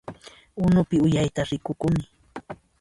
Unupi 0.63 0.95
uyayta 1.05 1.41
rikurukuni 1.49 2.03